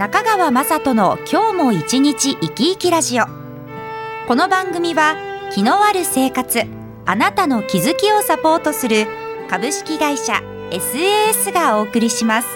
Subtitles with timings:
[0.00, 3.26] 中川雅人の今日も一日生き生きラジオ。
[4.26, 5.14] この番組は
[5.52, 6.62] 気のある生活
[7.04, 9.06] あなたの気づきをサポートする
[9.50, 10.40] 株式会社
[10.70, 12.48] SAS がお送りします。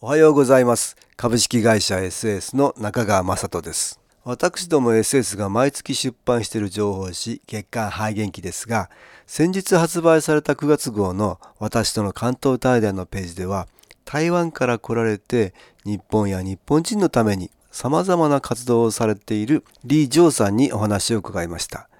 [0.00, 0.94] おはようございます。
[1.16, 3.98] 株式会社 SAS の中川雅人です。
[4.22, 8.88] 私ども SS が毎月出版している情報誌月刊肺元気ですが
[9.26, 13.66] 先日発売された9月号の私との関東対談のページでは
[14.10, 15.52] 台湾から来られて
[15.84, 21.90] 日本や日本人のために様々な活動をされているリー・ジョーさんにお話を伺いました。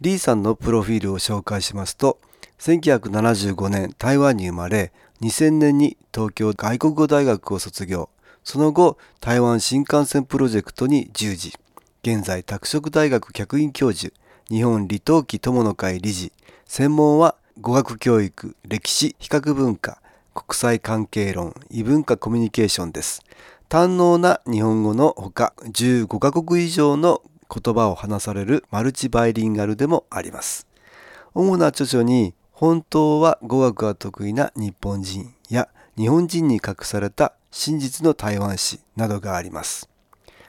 [0.00, 2.18] リーさんのプロフィールを紹介しますと、
[2.58, 8.10] 1975年台湾に生まれ、2000年に東京外国語大学を卒業。
[8.42, 11.54] その後、台湾新幹線プロジェクトに従事。
[12.02, 14.12] 現在、拓殖大学客員教授、
[14.50, 16.32] 日本李登輝友の会理事。
[16.66, 20.02] 専門は語学教育、歴史、比較文化、
[20.34, 23.22] 国際関係論、異文化コミュニケーションです。
[23.68, 30.66] 堪能な日本語のほか15カ国以上の言葉を話されるマルチバイリンガルでもあります。
[31.34, 39.88] 主な著書に本当は語学が得意な日本人や日本人に隠された真実の台湾史などがあります。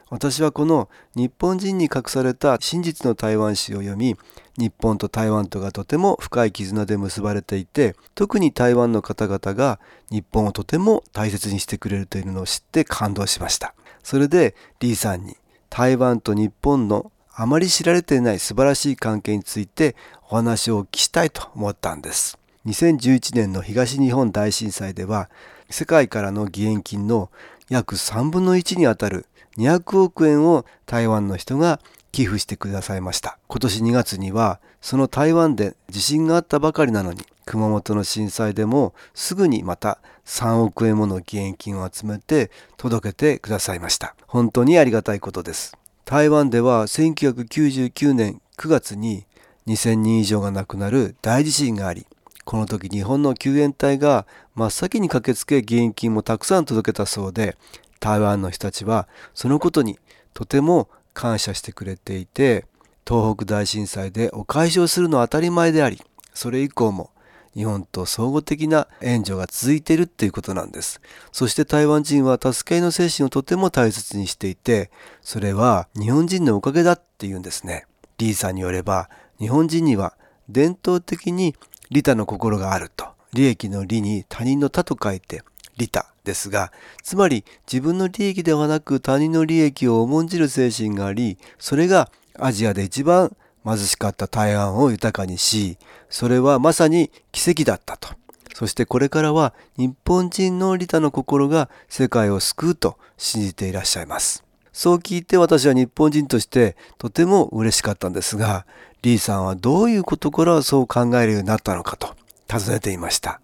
[0.10, 4.16] 私はこの日本人に隠された真実の台湾史を読み
[4.58, 9.80] 日本と台湾とがとても深い絆で結ばれていて特に台湾の方々が
[10.12, 13.74] 日本をとても大切にしてくれるというのを知って感動しました。
[14.04, 15.36] それでリーさんに
[15.70, 19.96] 台湾と日本のあまり知られていない素晴らしい関係について
[20.30, 22.38] お話をお聞きしたいと思ったんです。
[22.68, 25.30] 2011年の東日本大震災では
[25.70, 27.30] 世界からの義援金の
[27.70, 29.26] 約3分の1にあたる
[29.58, 31.80] 200億円を台湾の人が
[32.12, 33.38] 寄付してくださいました。
[33.48, 44.16] 今年2月にはその台湾で地震があったばかりなのに熊本の震災でもすぐにまた3億円もの義援金を集めて届けてくださいました。
[44.28, 45.78] 本当にありがたいことです。
[46.06, 49.26] 台湾では1999年9月に
[49.68, 52.06] 2000人以上が亡くなる大地震があり、
[52.44, 57.58] この時日本の救援隊が真っ先に駆けつけ義援金もたくさん届けたそうで、
[58.00, 60.00] 台湾の人たちはそのことに
[60.34, 62.66] とても感謝してくれていて
[63.08, 66.02] 東北大震災でお返しをするのは当たり前であり
[66.34, 67.12] それ以降も
[67.56, 71.00] 日本と相互的な援助が続いているっていうことなんです。
[71.32, 74.92] そして台湾人は助け合いの精神をとても大切にしていて
[75.22, 77.86] それは日本人のおかげだっていうんですね。
[78.18, 80.18] リーさんによれば日本人には
[80.50, 81.56] 伝統的に
[81.90, 85.44] 利他の心があると利益の利に他人の他と書いて
[85.78, 86.72] 利他ですが、
[87.04, 95.78] つまり自分の利益ではなく他人の利益を重んじる精神があり、それがアジアで一番貧しかった台湾を豊かにし、
[96.10, 98.10] それはまさに奇跡だったと。
[98.54, 104.46] そしてこれからは日本人の利他の心が世界を救うと信じていらっしゃいます。
[104.72, 108.66] そう聞いて私は日本人としてとても嬉しかったんですが、
[109.02, 112.16] リーさんはどういうことからそう考えるようになったのかと
[112.48, 113.42] 尋ねていました。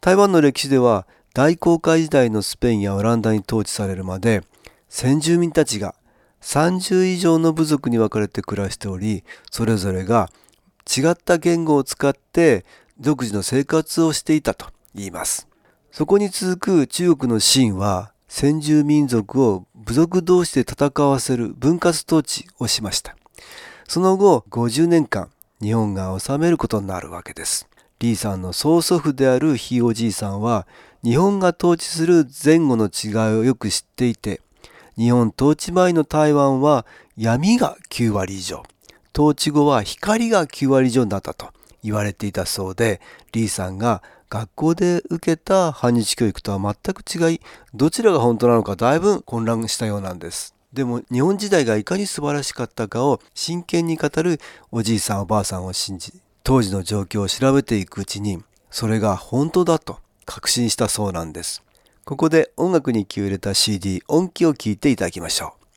[0.00, 1.06] 台湾の歴史では
[1.38, 4.42] 大航海時代のスペインやオランダに統治されるまで
[4.88, 5.94] 先住民たちが
[6.40, 10.30] 30以上の部族に分かれて暮らしておりそれぞれが
[10.84, 12.64] 違った言語を使って
[12.98, 14.66] 独自の生活をしていたと
[14.96, 15.46] 言います。
[15.92, 23.14] そこに続く中国の秦は先住民族を部族同士で戦わせる分割統治をしました。
[23.86, 25.30] その後50年間
[25.62, 27.68] 日本が治めることになるわけです。
[28.00, 30.66] リーさんの曽祖父であるひいおじいさんは
[31.04, 34.40] 日本が統治する前後の違いをよく知っていて
[34.96, 36.86] 日本統治前の台湾は
[37.16, 38.64] 闇が9割以上
[39.14, 41.52] 統治後は光が9割以上になったと
[41.84, 43.00] 言われていたそうで
[43.32, 47.40] リーさんが学校で受けた反日教育とは全く違い
[47.74, 50.54] どちらが本当なのかだいぶ混乱したようなんです。
[50.72, 54.38] でも日本時代がいかに素晴らしかったかを真剣に語る
[54.70, 56.12] おじいさんおばあさんを信じ
[56.44, 61.64] 当時の状況を調べていくうちにそれが本当だと確信したそうなんです。
[62.04, 65.67] ここで音楽に気を入れた CD 音機を聴いていただきましょう。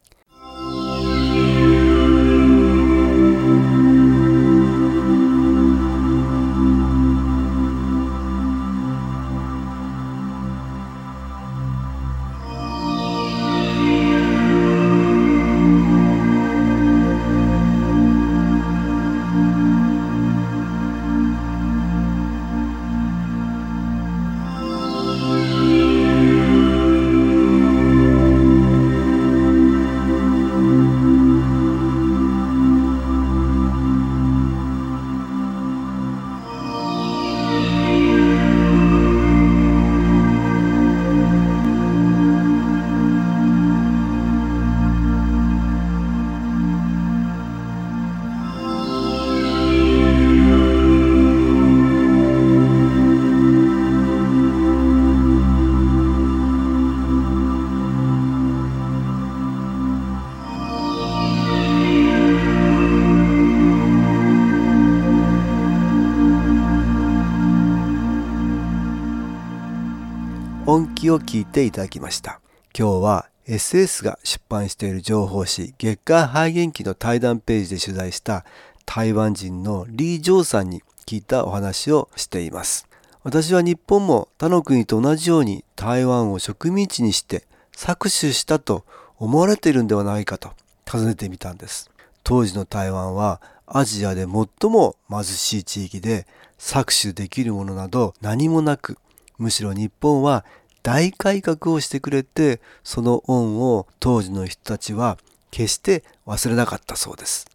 [71.12, 72.40] を聞いていただきました
[72.78, 78.46] 今日は SS が出版している情報誌月刊肺元記の対談ページで取材した
[78.86, 82.88] 台湾人のリー・ジョーさんに聞いたお話をしています
[83.24, 88.84] 私は日本も他の国と同じように台湾を植民地にして搾取したと
[89.18, 90.52] 思われているんではないかと
[90.86, 91.92] 尋ねてみたんです。
[92.24, 98.98] 当時の台湾はアジアで最も貧しい地域で搾取できるものなど何もなく
[99.38, 100.46] むしろ日本は
[100.84, 105.18] 大改革をしてくれてその恩を当時の人たちは
[105.52, 107.48] 決して忘れなかったそうです。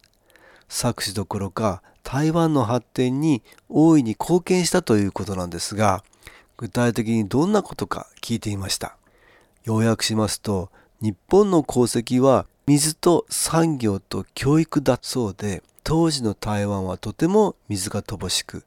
[0.68, 6.04] 搾取どころか台湾の発展に大いに貢献したということなんですが
[6.56, 8.96] 具体的にどんなことか聞いていました
[9.64, 10.70] 要約しますと
[11.00, 18.64] 日本の功績は水と産業と教育だそうで当時の台湾はとても水が乏しく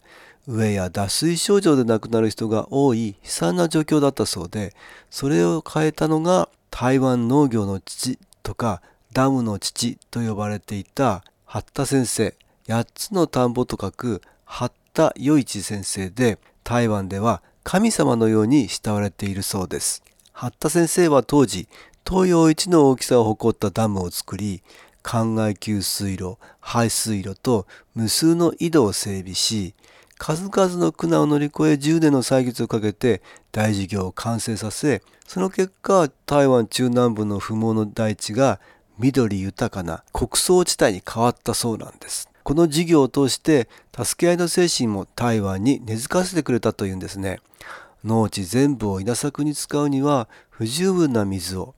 [0.49, 4.73] 飢えや脱水症状で亡くなる人が多い悲惨な状況だったそうで
[5.11, 8.81] それを変えたのが台湾農業の父とか
[9.13, 12.35] ダムの父と呼ばれていた八田先生
[12.67, 20.03] 8つの田んぼと書く八田余一先生で台湾では神様のように慕われているそうです。
[20.33, 21.67] 八田先生は当時
[22.07, 24.63] 東洋一の大きさを誇ったダムを作り
[25.03, 29.73] 灌漑給水路排水路と無数の井戸を整備し
[30.19, 38.59] 数々の苦難を乗り越え10年の歳月をかけて大事業を完成させその結果台湾中南部の不毛の大地が
[38.99, 42.29] 緑豊かな穀倉地帯に変わったそうなんです。
[42.43, 47.39] この事業を通して助け合いの精神も台湾に根付かせてくれたというんですね。
[48.03, 51.75] 農地全部を稲作に使うには不十分な水を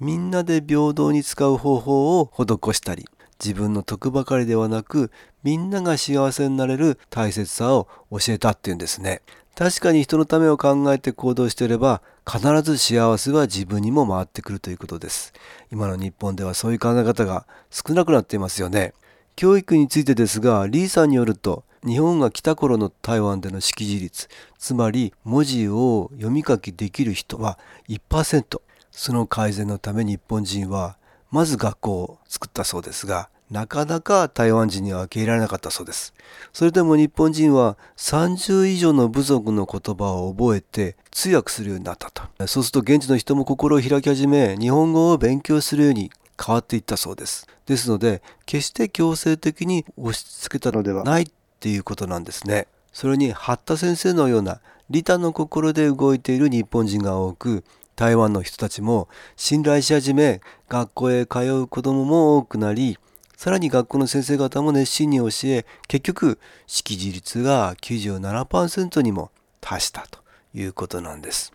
[0.00, 3.06] みんなで平等に使う方法を施したり
[3.42, 5.10] 自分の得ばかりではなく
[5.42, 9.22] みんなが幸せになれる大切さを教えたっていうんですね。
[9.54, 12.00] 確かに人のためを考えて行動していれば
[12.30, 15.32] 必ず幸せは自分にも回ってくるということです。
[15.70, 18.94] 今の日本ではそういう考え方が少なくなっていますよね。
[19.36, 24.28] 教育についてですが、リーさんによると、日本が来た頃の台湾での識字率、
[24.58, 27.58] つまり文字を読み書きできる人は
[27.88, 28.60] 1%。
[28.90, 30.96] その改善のため日本人は、
[31.32, 36.14] まず学校を作ったそうですが、なかなか台湾人には受け入れられなかったそうです。
[36.52, 42.22] それでも日本人は30以上の部族の言葉を覚えて通訳するようになったと。
[42.46, 47.46] そうすると現地の人も心を開き始め、日本語を勉強するように変わっていったそうです。
[47.64, 51.26] ですので、決して強制的に押し付けたのではないっ
[51.60, 52.66] ていうことなんですね。
[52.92, 54.60] それに、八田先生のような
[54.90, 57.64] 利他の心で動いている日本人が多く、
[57.96, 62.98] 台湾の人たちも信頼し始め、学校へ通う子供も多くなり、
[63.36, 69.30] さらに学校の先生方も熱心に教え、結局、識字率が97%にも
[69.60, 70.20] 達したと
[70.54, 71.52] いうことなんです。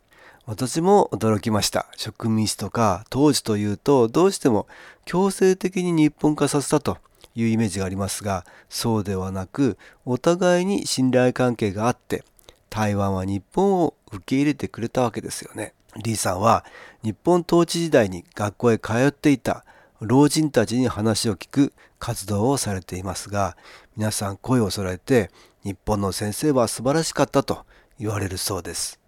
[0.48, 1.88] 私も驚きました。
[1.98, 4.66] 植民地とか当時というとどうしても
[5.04, 6.98] 強制的に日本化させたと
[7.36, 12.24] いうイメージがありますがそうではなくお互いに信頼関係があって
[12.70, 15.74] 台湾は日本を受け入れてくれたわけですよね。
[15.98, 16.64] リーさんは
[17.04, 19.66] 日本統治時代に学校へ通っていた
[20.00, 23.58] 老人たちに話を聞く活動をされていますが
[23.96, 25.32] 皆さん声を揃えて
[25.64, 27.66] 日本の先生は素晴らしかったと
[28.00, 29.00] 言われるそうです。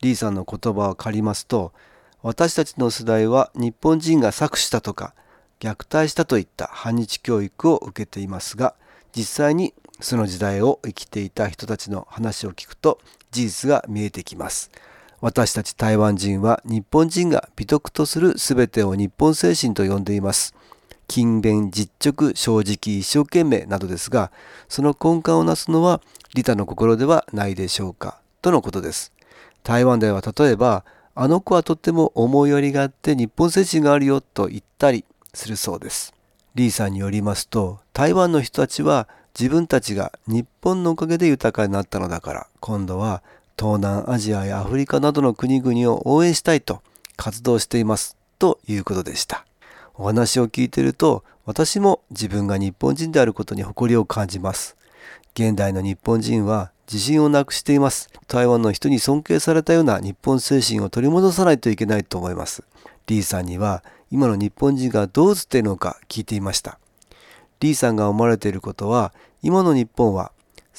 [0.00, 1.72] リーさんの言葉を借りますと
[2.22, 5.14] 私たちの世代は日本人が搾取したとか
[5.60, 8.74] 虐待したといった反日教育を受けていますが
[9.12, 13.00] 実際にその時代を生きていた人たちの話を聞くと
[13.32, 14.70] 事実が見えてきます
[15.20, 20.54] 私たち台湾人は日本人が美徳とする全てを日本精神と呼んでいます。
[21.08, 24.30] 勤勉実直正直一生懸命などですが
[24.68, 26.02] その根幹をなすのは
[26.34, 28.20] 利他の心ではないでしょうか。
[28.42, 29.12] とのことです。
[29.64, 30.84] 台湾では例えば
[31.16, 36.14] あの子はとっても思いやりがあって日本精神があるよと言ったりするそうです。
[36.54, 39.08] リーさんによりますと台湾の人たちは
[39.38, 43.22] 自分たちが日本のおかげで豊かになったのだから今度は
[43.58, 46.80] 東南アジアやアフリカなどの国々を応援したいと
[47.16, 49.44] 活動していますということでした。
[49.94, 54.76] お話を聞いていると私も自分が日本人であることに誇りを感じます。
[55.34, 58.10] 現代の日本人は自信をなくしています。
[58.28, 62.62] 台湾の人に尊敬されたような日本精神を取り戻さないといけないと思います。
[63.08, 66.78] リーさんには今の日本人がどう映っているのか聞いていました。
[67.58, 69.12] リーさんが思われていることは
[69.42, 70.30] 今の日本は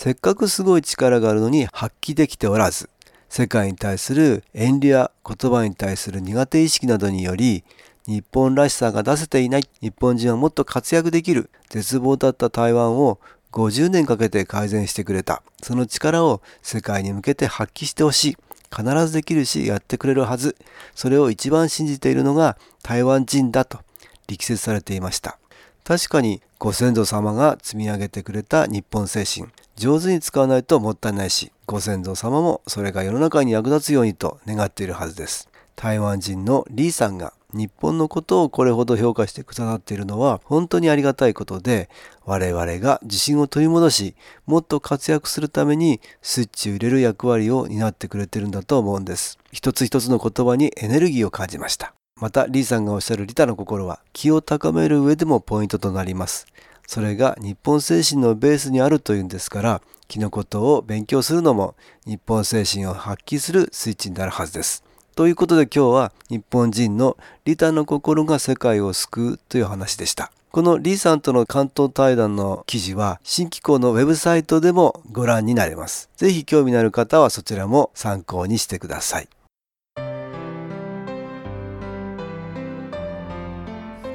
[0.01, 2.89] せっかくすごい力があるのに発揮できておらず
[3.27, 7.65] 世界に対する遠慮や言葉に対する苦手意識などにより
[8.08, 13.20] 日本らしさが出せていない日本人はもっと活躍できる絶望だった台湾を
[13.51, 15.44] 50年かけて改善してくれた。
[15.62, 18.38] その力を世界に向けて発揮してほしい。
[18.74, 20.56] 必ずできるしやってくれるはず
[20.96, 23.79] それを一番信じているのが台湾人だと
[24.27, 25.39] 力説されていました
[25.84, 29.48] 確かにご先祖様が積み上げてくれた日本精神。
[29.78, 35.48] 上手に使わないともったいないしご先祖様もそれが世の中に役立つようにと願っているはずです。
[35.78, 41.89] 台湾人のリーさんが日本のことをこれほど評価してくださっているのは本当にありがたいことで
[42.25, 49.39] 我々が自信を取り戻しもっと活躍するためにスイッチを入れる役割を担ってくれているんだと思うんです。
[49.54, 51.94] 一つ一つの言葉にエネルギーを感じました。
[52.19, 56.47] またリーさんがおっしゃるリタの心は気を高める上でもポイントとなります
[56.88, 64.83] それが日本精神のベースにあるというんですから気のことを勉強するのも日本精神を発揮するスイッチになるはずです
[65.19, 70.31] ということで今日は日本人のリタの心が世界を救うという話でした。
[70.53, 76.09] このリーさんとの関東対談の記事は新機構のウェブサイトでもご覧になれます。
[76.15, 79.27] ぜひ興味のある方はそちらも参考にしてください。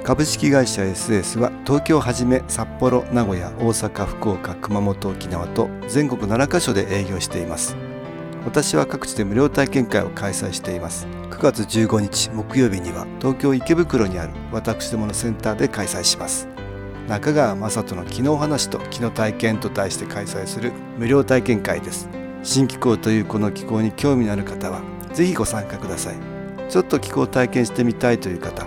[0.04, 7.74] 株式会社 SS は東京をはじめ札幌名古屋大阪福岡熊本沖縄と全国7カ所で営業しています。
[8.44, 11.06] 私は各地で無料体験会を開催しています。
[11.30, 16.48] 9月15日木曜日には東京池袋にある私どものセンターで開催します。
[17.08, 22.10] 中川雅人の「昨日話と昨日体験」と題して開催する無料体験会です。
[22.42, 24.82] 新気候というこの気候に興味のある方は
[25.14, 26.16] 是非ご参加ください。
[26.68, 28.66] ちょっと気候を体験してみたいという方